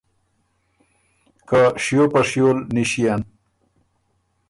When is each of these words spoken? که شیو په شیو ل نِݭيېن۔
که 1.47 1.61
شیو 1.83 2.03
په 2.11 2.21
شیو 2.29 2.49
ل 2.57 2.59
نِݭيېن۔ 2.73 3.21